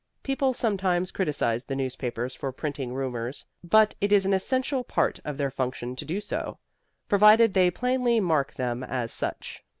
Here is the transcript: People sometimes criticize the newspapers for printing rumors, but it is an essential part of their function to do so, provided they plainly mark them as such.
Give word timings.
People 0.23 0.51
sometimes 0.53 1.11
criticize 1.11 1.63
the 1.65 1.75
newspapers 1.75 2.33
for 2.33 2.51
printing 2.51 2.91
rumors, 2.91 3.45
but 3.63 3.93
it 4.01 4.11
is 4.11 4.25
an 4.25 4.33
essential 4.33 4.83
part 4.83 5.19
of 5.23 5.37
their 5.37 5.51
function 5.51 5.95
to 5.95 6.05
do 6.05 6.19
so, 6.19 6.57
provided 7.07 7.53
they 7.53 7.69
plainly 7.69 8.19
mark 8.19 8.55
them 8.55 8.83
as 8.83 9.13
such. 9.13 9.63